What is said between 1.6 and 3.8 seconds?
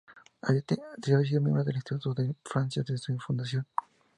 del Instituto de Francia desde su fundación.